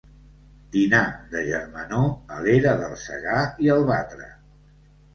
[0.75, 1.01] Dinar
[1.35, 4.37] de germanor a l'era del Segar i el Batre.